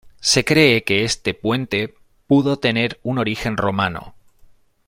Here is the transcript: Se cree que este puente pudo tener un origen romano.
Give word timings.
Se 0.19 0.43
cree 0.43 0.83
que 0.83 1.03
este 1.03 1.35
puente 1.35 1.93
pudo 2.25 2.57
tener 2.57 2.99
un 3.03 3.19
origen 3.19 3.55
romano. 3.55 4.15